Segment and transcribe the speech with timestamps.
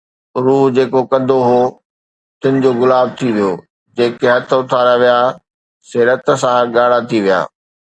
[0.43, 1.61] روح جيڪو ڪُنڊو هو،
[2.41, 3.51] تن جو گلا ٿي ويو،
[3.97, 5.17] جيڪي هٿ اٿاريا ويا
[5.87, 7.39] سي رت سان ڳاڙها ٿي ويا